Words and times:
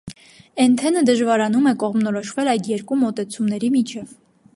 Էնթենը 0.63 1.03
դժվարանում 1.09 1.67
է 1.71 1.73
կողմնորոշվել 1.83 2.49
այդ 2.57 2.71
երկու 2.73 2.99
մոտեցումների 3.03 3.71
միջև։ 3.77 4.09